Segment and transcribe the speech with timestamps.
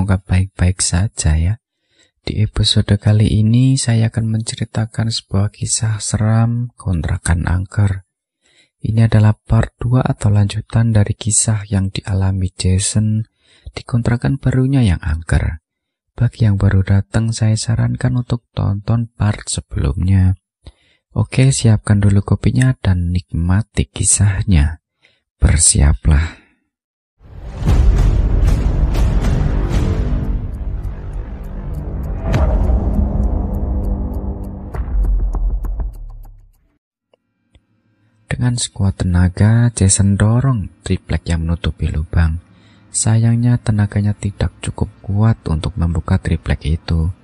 [0.00, 1.54] Semoga baik-baik saja ya.
[2.24, 8.08] Di episode kali ini saya akan menceritakan sebuah kisah seram kontrakan angker.
[8.80, 13.28] Ini adalah part 2 atau lanjutan dari kisah yang dialami Jason
[13.76, 15.60] di kontrakan barunya yang angker.
[16.16, 20.32] Bagi yang baru datang saya sarankan untuk tonton part sebelumnya.
[21.12, 24.80] Oke, siapkan dulu kopinya dan nikmati kisahnya.
[25.36, 26.39] Bersiaplah.
[38.50, 42.42] Dengan sekuat tenaga, Jason dorong triplek yang menutupi lubang.
[42.90, 47.14] Sayangnya tenaganya tidak cukup kuat untuk membuka triplek itu.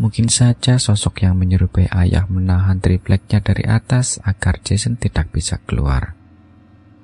[0.00, 6.16] Mungkin saja sosok yang menyerupai ayah menahan tripleknya dari atas agar Jason tidak bisa keluar.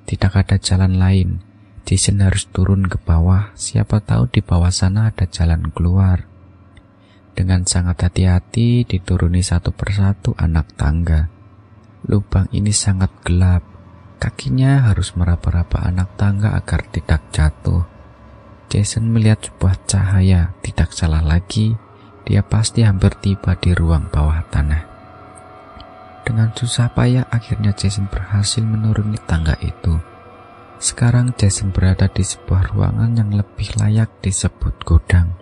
[0.09, 1.45] Tidak ada jalan lain.
[1.85, 6.25] Jason harus turun ke bawah, siapa tahu di bawah sana ada jalan keluar.
[7.37, 11.40] Dengan sangat hati-hati dituruni satu persatu anak tangga.
[12.09, 13.61] Lubang ini sangat gelap.
[14.17, 17.85] Kakinya harus meraba-raba anak tangga agar tidak jatuh.
[18.69, 21.77] Jason melihat sebuah cahaya, tidak salah lagi,
[22.25, 24.83] dia pasti hampir tiba di ruang bawah tanah.
[26.21, 29.97] Dengan susah payah akhirnya Jason berhasil menuruni tangga itu.
[30.81, 35.37] Sekarang Jason berada di sebuah ruangan yang lebih layak disebut gudang.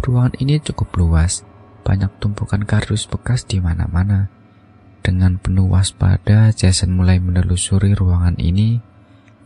[0.00, 1.44] Ruangan ini cukup luas,
[1.84, 4.37] banyak tumpukan kardus bekas di mana-mana.
[5.08, 8.76] Dengan penuh waspada, Jason mulai menelusuri ruangan ini.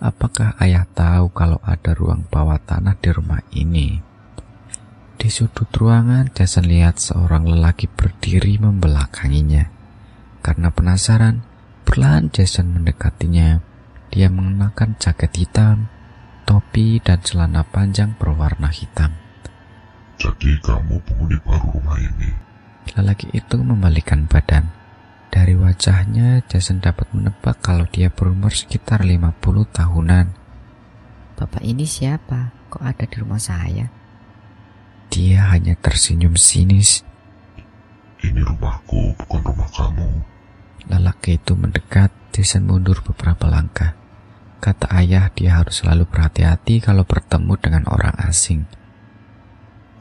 [0.02, 4.02] Apakah ayah tahu kalau ada ruang bawah tanah di rumah ini?
[5.14, 9.70] Di sudut ruangan, Jason lihat seorang lelaki berdiri membelakanginya.
[10.42, 11.46] Karena penasaran,
[11.86, 13.62] perlahan Jason mendekatinya.
[14.10, 15.86] Dia mengenakan jaket hitam,
[16.42, 19.14] topi, dan celana panjang berwarna hitam.
[20.18, 22.34] Jadi kamu penghuni baru rumah ini?
[22.98, 24.81] Lelaki itu membalikan badan.
[25.32, 29.32] Dari wajahnya, Jason dapat menebak kalau dia berumur sekitar 50
[29.72, 30.26] tahunan.
[31.40, 32.52] Bapak ini siapa?
[32.68, 33.88] Kok ada di rumah saya?
[35.08, 37.00] Dia hanya tersenyum sinis.
[38.20, 40.08] Ini rumahku, bukan rumah kamu.
[40.92, 43.96] Lelaki itu mendekat, Jason mundur beberapa langkah.
[44.60, 48.68] Kata ayah, dia harus selalu berhati-hati kalau bertemu dengan orang asing.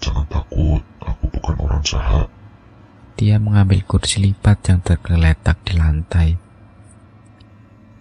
[0.04, 2.28] Jangan takut, aku bukan orang jahat.
[3.22, 6.42] Dia mengambil kursi lipat yang tergeletak di lantai.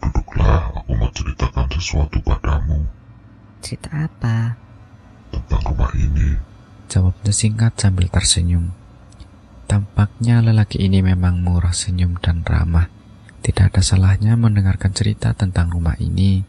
[0.00, 2.88] Duduklah, aku mau ceritakan sesuatu padamu.
[3.60, 4.56] Cerita apa?
[5.28, 6.40] Tentang rumah ini.
[6.88, 8.72] Jawabnya singkat sambil tersenyum.
[9.68, 12.88] Tampaknya lelaki ini memang murah senyum dan ramah.
[13.44, 16.48] Tidak ada salahnya mendengarkan cerita tentang rumah ini.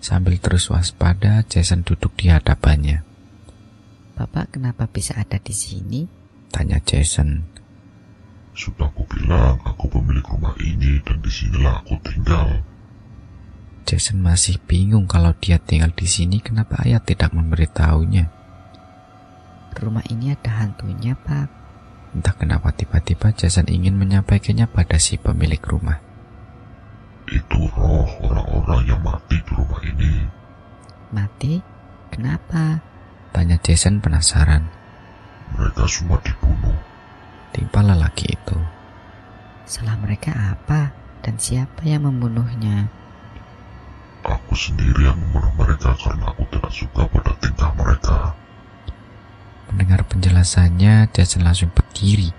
[0.00, 3.04] Sambil terus waspada, Jason duduk di hadapannya.
[4.16, 6.08] Bapak kenapa bisa ada di sini?
[6.48, 7.65] Tanya Jason.
[8.56, 12.64] Sudah aku bilang, aku pemilik rumah ini dan di sinilah aku tinggal.
[13.84, 18.32] Jason masih bingung kalau dia tinggal di sini, kenapa ayah tidak memberitahunya.
[19.76, 21.52] Rumah ini ada hantunya, Pak.
[22.16, 26.00] Entah kenapa tiba-tiba Jason ingin menyampaikannya pada si pemilik rumah.
[27.28, 30.24] Itu roh orang-orang yang mati di rumah ini.
[31.12, 31.60] Mati?
[32.08, 32.80] Kenapa?
[33.36, 34.64] Tanya Jason penasaran.
[35.60, 36.55] Mereka semua dibunuh
[37.56, 38.58] timpa lelaki itu.
[39.64, 40.92] Salah mereka apa
[41.24, 42.92] dan siapa yang membunuhnya?
[44.20, 48.36] Aku sendiri yang membunuh mereka karena aku tidak suka pada tingkah mereka.
[49.72, 52.30] Mendengar penjelasannya, Jason langsung berdiri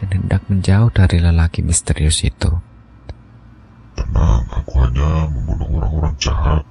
[0.00, 2.50] dan hendak menjauh dari lelaki misterius itu.
[3.92, 6.64] Tenang, aku hanya membunuh orang-orang jahat.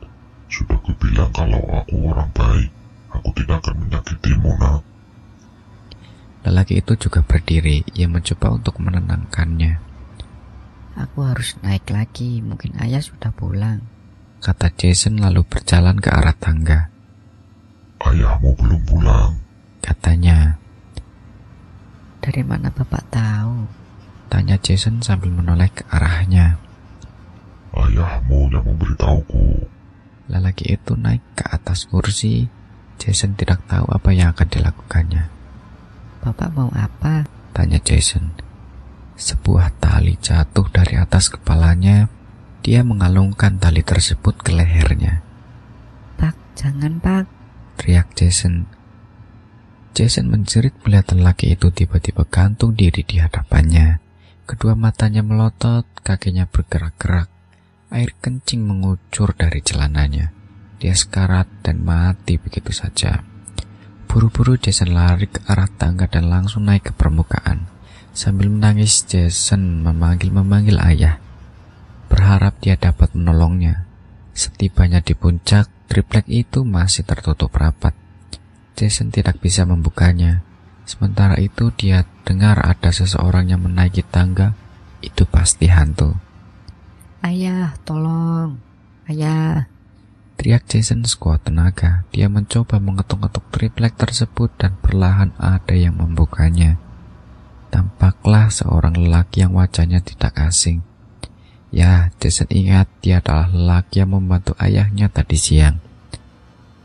[0.49, 2.71] Sudah kubilang kalau aku orang baik.
[3.13, 4.81] Aku tidak akan menyakitimu, nak.
[6.41, 9.77] Lelaki itu juga berdiri, ia mencoba untuk menenangkannya.
[10.97, 13.85] Aku harus naik lagi, mungkin ayah sudah pulang.
[14.41, 16.89] Kata Jason lalu berjalan ke arah tangga.
[18.01, 19.37] Ayahmu belum pulang,
[19.85, 20.57] katanya.
[22.21, 23.69] Dari mana bapak tahu?
[24.33, 26.57] Tanya Jason sambil menoleh ke arahnya.
[27.71, 29.69] Ayahmu yang memberitahuku.
[30.27, 32.49] Lelaki itu naik ke atas kursi.
[32.97, 35.40] Jason tidak tahu apa yang akan dilakukannya.
[36.21, 37.25] Bapak mau apa?
[37.49, 38.37] Tanya Jason.
[39.17, 42.13] Sebuah tali jatuh dari atas kepalanya.
[42.61, 45.25] Dia mengalungkan tali tersebut ke lehernya.
[46.21, 47.25] Pak, jangan pak.
[47.81, 48.69] Teriak Jason.
[49.97, 53.97] Jason menjerit melihat lelaki itu tiba-tiba gantung diri di hadapannya.
[54.45, 57.33] Kedua matanya melotot, kakinya bergerak-gerak.
[57.89, 60.29] Air kencing mengucur dari celananya.
[60.77, 63.25] Dia sekarat dan mati begitu saja.
[64.11, 67.71] Buru-buru Jason lari ke arah tangga dan langsung naik ke permukaan.
[68.11, 71.15] Sambil menangis, Jason memanggil-memanggil ayah.
[72.11, 73.87] Berharap dia dapat menolongnya.
[74.35, 77.95] Setibanya di puncak, triplek itu masih tertutup rapat.
[78.75, 80.43] Jason tidak bisa membukanya.
[80.83, 84.59] Sementara itu dia dengar ada seseorang yang menaiki tangga.
[84.99, 86.19] Itu pasti hantu.
[87.23, 88.59] Ayah, tolong.
[89.07, 89.71] Ayah.
[90.41, 92.01] Teriak Jason sekuat tenaga.
[92.09, 96.81] Dia mencoba mengetuk-ketuk triplek tersebut dan perlahan ada yang membukanya.
[97.69, 100.81] Tampaklah seorang lelaki yang wajahnya tidak asing.
[101.69, 105.77] Ya, Jason ingat dia adalah lelaki yang membantu ayahnya tadi siang.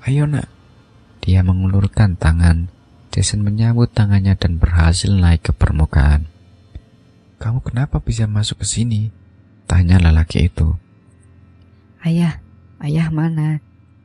[0.04, 0.52] Ayo nak.
[1.24, 2.68] Dia mengulurkan tangan.
[3.08, 6.28] Jason menyambut tangannya dan berhasil naik ke permukaan.
[7.40, 9.08] Kamu kenapa bisa masuk ke sini?
[9.64, 10.76] Tanya lelaki itu.
[12.04, 12.44] Ayah,
[12.82, 13.60] ayah mana?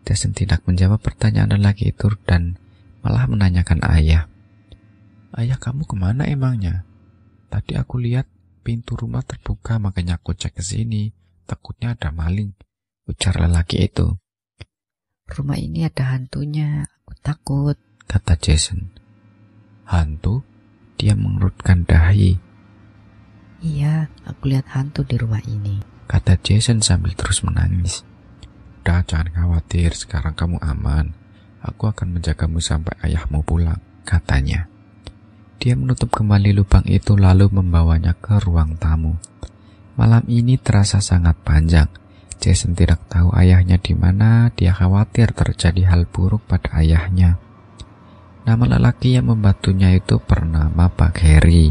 [0.08, 2.58] Jason tidak menjawab pertanyaan lelaki itu dan
[3.06, 4.26] malah menanyakan ayah.
[5.32, 6.84] Ayah kamu ke mana emangnya?
[7.48, 8.28] Tadi aku lihat
[8.62, 11.12] pintu rumah terbuka makanya aku cek ke sini.
[11.48, 12.56] Takutnya ada maling.
[13.08, 14.16] Ujar lelaki itu.
[15.28, 16.88] Rumah ini ada hantunya.
[17.04, 17.78] Aku takut.
[18.08, 18.92] Kata Jason.
[19.88, 20.44] Hantu?
[21.00, 22.38] Dia mengerutkan dahi.
[23.62, 25.80] Iya, aku lihat hantu di rumah ini.
[26.12, 28.04] Kata Jason sambil terus menangis.
[28.82, 31.14] Udah jangan khawatir, sekarang kamu aman.
[31.62, 33.78] Aku akan menjagamu sampai ayahmu pulang,
[34.10, 34.66] katanya.
[35.62, 39.22] Dia menutup kembali lubang itu lalu membawanya ke ruang tamu.
[40.02, 41.86] Malam ini terasa sangat panjang.
[42.42, 47.38] Jason tidak tahu ayahnya di mana, dia khawatir terjadi hal buruk pada ayahnya.
[48.50, 51.70] Nama lelaki yang membantunya itu bernama Pak Harry.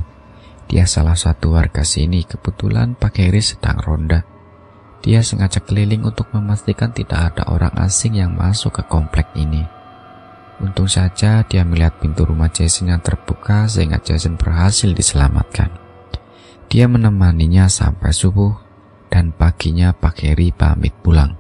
[0.71, 4.23] Dia salah satu warga sini, kebetulan Pak Harry sedang ronda.
[5.01, 9.65] Dia sengaja keliling untuk memastikan tidak ada orang asing yang masuk ke komplek ini.
[10.61, 15.73] Untung saja dia melihat pintu rumah Jason yang terbuka sehingga Jason berhasil diselamatkan.
[16.69, 18.53] Dia menemaninya sampai subuh
[19.09, 21.33] dan paginya Pak Harry pamit pulang.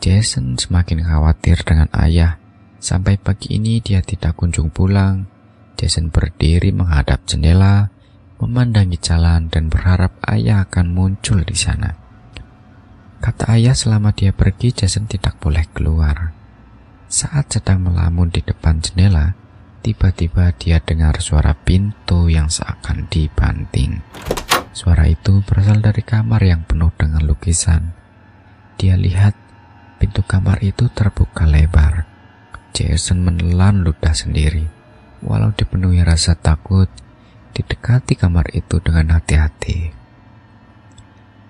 [0.00, 2.40] Jason semakin khawatir dengan ayah.
[2.80, 5.28] Sampai pagi ini dia tidak kunjung pulang.
[5.76, 7.92] Jason berdiri menghadap jendela,
[8.40, 12.05] memandangi jalan dan berharap ayah akan muncul di sana.
[13.26, 16.30] Kata ayah selama dia pergi Jason tidak boleh keluar.
[17.10, 19.34] Saat sedang melamun di depan jendela,
[19.82, 23.98] tiba-tiba dia dengar suara pintu yang seakan dibanting.
[24.70, 27.98] Suara itu berasal dari kamar yang penuh dengan lukisan.
[28.78, 29.34] Dia lihat
[29.98, 32.06] pintu kamar itu terbuka lebar.
[32.78, 34.70] Jason menelan ludah sendiri.
[35.26, 36.86] Walau dipenuhi rasa takut,
[37.58, 40.05] didekati kamar itu dengan hati-hati.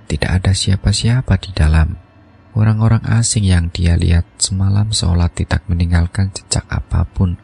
[0.06, 2.06] Tidak ada siapa-siapa di dalam
[2.56, 7.36] Orang-orang asing yang dia lihat semalam seolah tidak meninggalkan jejak apa pun.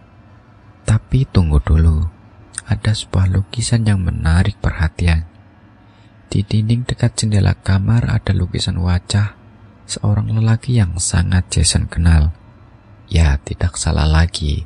[0.89, 2.09] Tapi tunggu dulu,
[2.65, 5.29] ada sebuah lukisan yang menarik perhatian.
[6.33, 9.37] Di dinding dekat jendela kamar ada lukisan wajah
[9.85, 12.33] seorang lelaki yang sangat Jason kenal.
[13.13, 14.65] Ya, tidak salah lagi.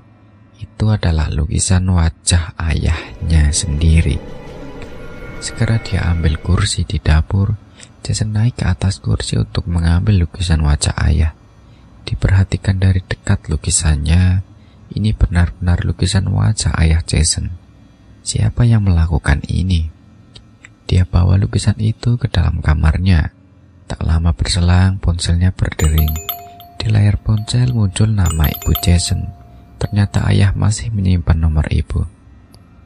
[0.62, 4.22] Itu adalah lukisan wajah ayahnya sendiri.
[5.42, 7.65] Segera dia ambil kursi di dapur
[8.06, 11.34] Jason naik ke atas kursi untuk mengambil lukisan wajah ayah.
[12.06, 14.46] Diperhatikan dari dekat lukisannya,
[14.94, 17.58] ini benar-benar lukisan wajah ayah Jason.
[18.22, 19.90] Siapa yang melakukan ini?
[20.86, 23.34] Dia bawa lukisan itu ke dalam kamarnya.
[23.90, 26.14] Tak lama berselang, ponselnya berdering.
[26.78, 29.34] Di layar ponsel muncul nama ibu Jason.
[29.82, 32.06] Ternyata ayah masih menyimpan nomor ibu.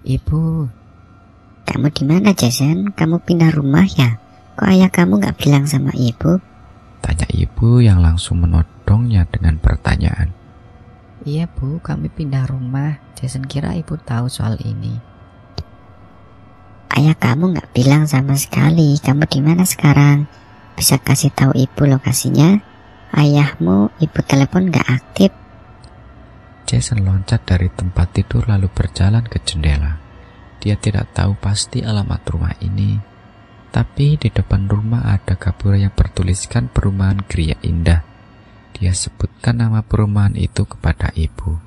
[0.01, 0.65] Ibu,
[1.69, 2.97] kamu di mana Jason?
[2.97, 4.30] Kamu pindah rumah ya?
[4.61, 6.37] Kok ayah kamu gak bilang sama ibu?
[7.01, 10.37] Tanya ibu yang langsung menodongnya dengan pertanyaan.
[11.25, 13.01] Iya bu, kami pindah rumah.
[13.17, 15.01] Jason kira ibu tahu soal ini.
[16.93, 19.01] Ayah kamu gak bilang sama sekali.
[19.01, 20.29] Kamu di mana sekarang?
[20.77, 22.61] Bisa kasih tahu ibu lokasinya?
[23.17, 25.33] Ayahmu, ibu telepon gak aktif.
[26.69, 29.97] Jason loncat dari tempat tidur lalu berjalan ke jendela.
[30.61, 33.01] Dia tidak tahu pasti alamat rumah ini,
[33.71, 38.03] tapi di depan rumah ada gapura yang bertuliskan perumahan Gria Indah.
[38.75, 41.63] Dia sebutkan nama perumahan itu kepada ibu.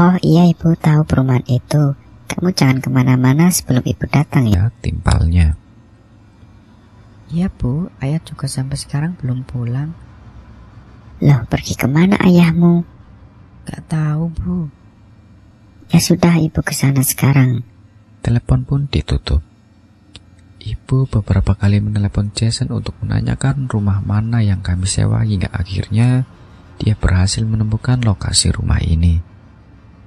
[0.00, 1.92] Oh iya ibu tahu perumahan itu.
[2.30, 4.70] Kamu jangan ke mana-mana sebelum ibu datang ya.
[4.70, 5.58] Ya, timpalnya.
[7.30, 9.92] Iya bu, ayah juga sampai sekarang belum pulang.
[11.20, 12.86] Loh pergi ke mana ayahmu?
[13.68, 14.56] Gak tahu bu.
[15.90, 17.66] Ya sudah ibu ke sana sekarang.
[18.22, 19.49] Telepon pun ditutup.
[20.70, 26.30] Ibu beberapa kali menelepon Jason untuk menanyakan rumah mana yang kami sewa hingga akhirnya
[26.78, 29.18] dia berhasil menemukan lokasi rumah ini.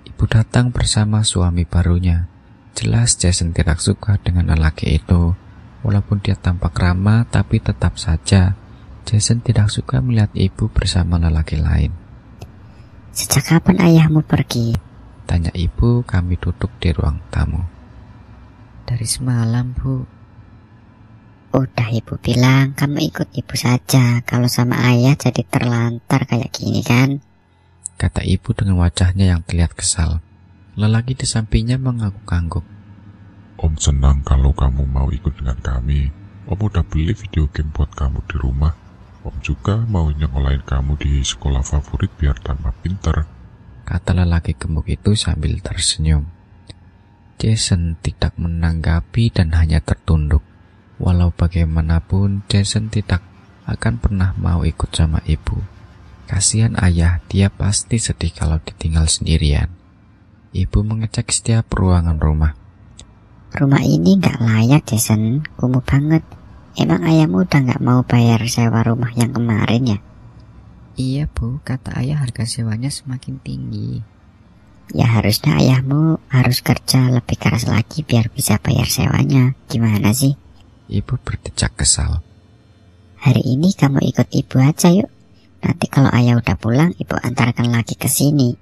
[0.08, 2.32] Ibu datang bersama suami barunya.
[2.80, 5.36] Jelas Jason tidak suka dengan lelaki itu.
[5.84, 8.56] Walaupun dia tampak ramah, tapi tetap saja
[9.04, 11.92] Jason tidak suka melihat ibu bersama lelaki lain.
[13.12, 14.72] Sejak kapan ayahmu pergi?
[15.28, 17.60] Tanya ibu kami duduk di ruang tamu.
[18.88, 20.23] Dari semalam, Bu.
[21.54, 24.26] Udah ibu bilang kamu ikut ibu saja.
[24.26, 27.22] Kalau sama ayah jadi terlantar kayak gini kan?
[27.94, 30.26] Kata ibu dengan wajahnya yang terlihat kesal.
[30.74, 32.66] Lelaki di sampingnya mengangguk-angguk.
[33.62, 36.10] Om senang kalau kamu mau ikut dengan kami.
[36.50, 38.74] Om udah beli video game buat kamu di rumah.
[39.22, 43.30] Om juga mau nyekolahin kamu di sekolah favorit biar tambah pinter.
[43.86, 46.26] Kata lelaki gemuk itu sambil tersenyum.
[47.38, 50.42] Jason tidak menanggapi dan hanya tertunduk.
[51.02, 53.26] Walau bagaimanapun, Jason tidak
[53.66, 55.58] akan pernah mau ikut sama ibu.
[56.30, 59.70] Kasihan ayah, dia pasti sedih kalau ditinggal sendirian.
[60.54, 62.54] Ibu mengecek setiap ruangan rumah.
[63.54, 65.46] Rumah ini gak layak, Jason.
[65.58, 66.26] Kumuh banget.
[66.74, 70.00] Emang ayahmu udah gak mau bayar sewa rumah yang kemarin ya?
[70.94, 74.06] Iya bu, kata ayah harga sewanya semakin tinggi.
[74.94, 79.58] Ya harusnya ayahmu harus kerja lebih keras lagi biar bisa bayar sewanya.
[79.66, 80.38] Gimana sih?
[80.94, 82.22] Ibu berdecak kesal.
[83.18, 85.10] Hari ini kamu ikut ibu aja yuk.
[85.66, 88.54] Nanti kalau ayah udah pulang, ibu antarkan lagi ke sini.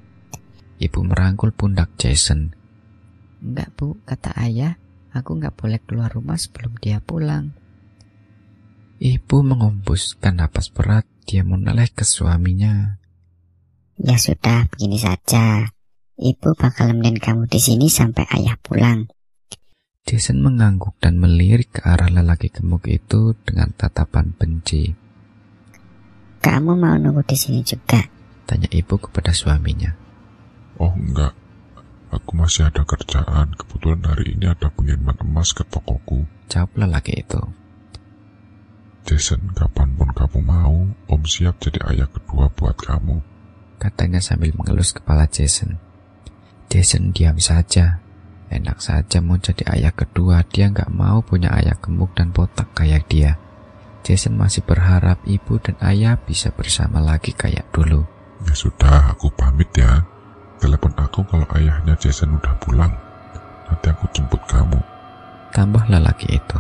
[0.80, 2.56] Ibu merangkul pundak Jason.
[3.44, 4.80] Enggak bu, kata ayah,
[5.12, 7.52] aku nggak boleh keluar rumah sebelum dia pulang.
[9.02, 13.02] Ibu mengumpuskan napas berat, dia menoleh ke suaminya.
[14.00, 15.68] Ya sudah, begini saja.
[16.16, 19.10] Ibu bakal nemenin kamu di sini sampai ayah pulang.
[20.02, 24.98] Jason mengangguk dan melirik ke arah lelaki gemuk itu dengan tatapan benci.
[26.42, 28.02] Kamu mau nunggu di sini juga?
[28.50, 29.94] Tanya ibu kepada suaminya.
[30.82, 31.38] Oh enggak,
[32.10, 33.54] aku masih ada kerjaan.
[33.54, 36.26] Kebetulan hari ini ada pengiriman emas ke tokoku.
[36.50, 37.40] Jawab lelaki itu.
[39.06, 40.78] Jason, kapan pun kamu mau,
[41.10, 43.22] Om siap jadi ayah kedua buat kamu.
[43.82, 45.78] Katanya sambil mengelus kepala Jason.
[46.70, 48.02] Jason diam saja.
[48.52, 53.08] Enak saja mau jadi ayah kedua, dia nggak mau punya ayah gemuk dan botak kayak
[53.08, 53.40] dia.
[54.04, 58.04] Jason masih berharap ibu dan ayah bisa bersama lagi kayak dulu.
[58.44, 60.04] Ya sudah, aku pamit ya.
[60.60, 62.92] Telepon aku kalau ayahnya Jason udah pulang.
[63.72, 64.84] Nanti aku jemput kamu.
[65.56, 66.60] Tambah lelaki itu.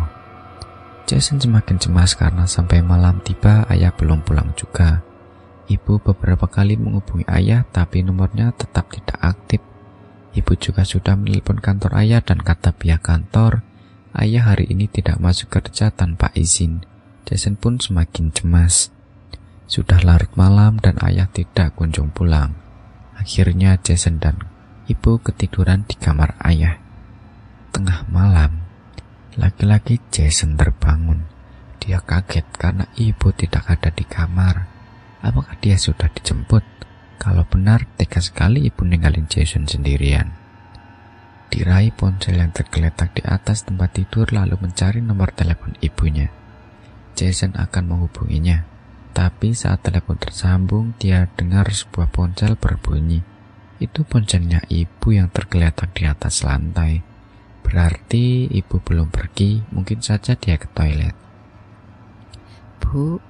[1.11, 5.03] Jason semakin cemas karena sampai malam tiba ayah belum pulang juga.
[5.67, 9.59] Ibu beberapa kali menghubungi ayah tapi nomornya tetap tidak aktif.
[10.31, 13.67] Ibu juga sudah menelpon kantor ayah dan kata pihak kantor,
[14.15, 16.87] ayah hari ini tidak masuk kerja tanpa izin.
[17.27, 18.95] Jason pun semakin cemas.
[19.67, 22.55] Sudah larut malam dan ayah tidak kunjung pulang.
[23.15, 24.39] Akhirnya Jason dan
[24.87, 26.79] ibu ketiduran di kamar ayah.
[27.75, 28.63] Tengah malam,
[29.35, 31.27] laki-laki Jason terbangun.
[31.79, 34.67] Dia kaget karena ibu tidak ada di kamar.
[35.23, 36.80] Apakah dia sudah dijemput?
[37.21, 40.33] Kalau benar, tega sekali ibu ninggalin Jason sendirian.
[41.53, 46.33] Diraih ponsel yang tergeletak di atas tempat tidur lalu mencari nomor telepon ibunya.
[47.13, 48.65] Jason akan menghubunginya.
[49.13, 53.21] Tapi saat telepon tersambung, dia dengar sebuah ponsel berbunyi.
[53.77, 57.05] Itu ponselnya ibu yang tergeletak di atas lantai.
[57.61, 61.13] Berarti ibu belum pergi, mungkin saja dia ke toilet.
[62.81, 63.21] Bu,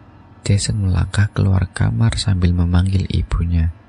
[0.48, 3.81] Jason melangkah keluar kamar sambil memanggil ibunya.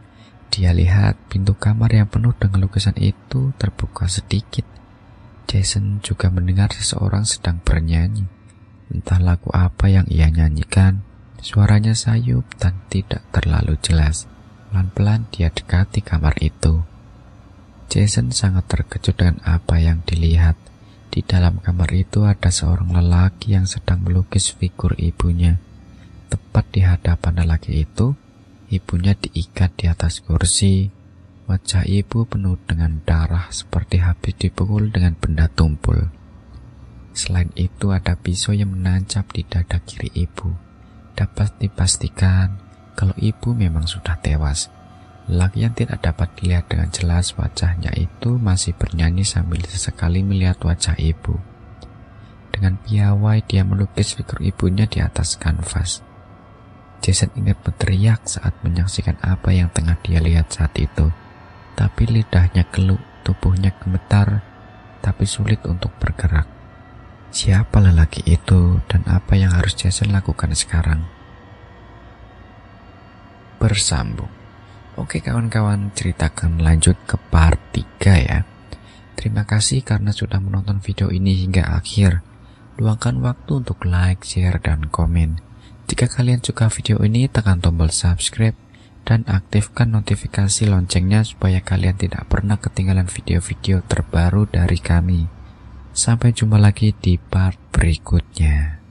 [0.53, 4.69] Dia lihat pintu kamar yang penuh dengan lukisan itu terbuka sedikit.
[5.49, 8.29] Jason juga mendengar seseorang sedang bernyanyi.
[8.93, 11.01] Entah lagu apa yang ia nyanyikan,
[11.41, 14.29] suaranya sayup dan tidak terlalu jelas.
[14.69, 16.85] Pelan-pelan dia dekati kamar itu.
[17.89, 20.61] Jason sangat terkejut dengan apa yang dilihat.
[21.09, 25.57] Di dalam kamar itu ada seorang lelaki yang sedang melukis figur ibunya.
[26.29, 28.17] Tepat di hadapan lelaki itu,
[28.73, 30.89] ibunya diikat di atas kursi.
[31.45, 36.09] Wajah ibu penuh dengan darah seperti habis dipukul dengan benda tumpul.
[37.13, 40.49] Selain itu ada pisau yang menancap di dada kiri ibu.
[41.13, 42.57] Dapat dipastikan
[42.97, 44.73] kalau ibu memang sudah tewas.
[45.29, 50.97] Lelaki yang tidak dapat dilihat dengan jelas wajahnya itu masih bernyanyi sambil sesekali melihat wajah
[50.97, 51.37] ibu.
[52.49, 56.01] Dengan piawai dia melukis figur ibunya di atas kanvas.
[57.03, 61.11] Jason ingat berteriak saat menyaksikan apa yang tengah dia lihat saat itu.
[61.75, 64.41] Tapi lidahnya keluh, tubuhnya gemetar,
[65.03, 66.47] tapi sulit untuk bergerak.
[67.35, 71.23] Siapa lelaki itu dan apa yang harus Jason lakukan sekarang?
[73.63, 74.27] bersambung.
[74.99, 78.43] Oke kawan-kawan, ceritakan lanjut ke part 3 ya.
[79.15, 82.27] Terima kasih karena sudah menonton video ini hingga akhir.
[82.83, 85.39] Luangkan waktu untuk like, share, dan komen.
[85.93, 88.57] Jika kalian suka video ini, tekan tombol subscribe
[89.05, 95.29] dan aktifkan notifikasi loncengnya supaya kalian tidak pernah ketinggalan video-video terbaru dari kami.
[95.93, 98.82] Sampai jumpa lagi di part berikutnya.